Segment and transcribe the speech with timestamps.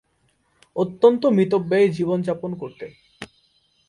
[0.75, 2.91] অত্যন্ত মিতব্যয়ী জীবনযাপন করতেন।